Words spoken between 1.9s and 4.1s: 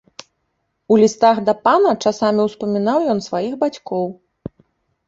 часамі ўспамінаў ён сваіх бацькоў.